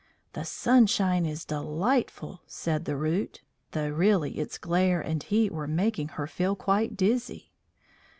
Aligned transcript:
"The 0.33 0.45
sunshine 0.45 1.27
is 1.27 1.45
delightful," 1.45 2.41
said 2.47 2.85
the 2.85 2.95
Root, 2.95 3.41
though 3.69 3.89
really 3.89 4.39
its 4.39 4.57
glare 4.57 4.99
and 4.99 5.21
heat 5.21 5.51
were 5.51 5.67
making 5.67 6.07
her 6.17 6.25
feel 6.25 6.55
quite 6.55 6.97
dizzy. 6.97 7.51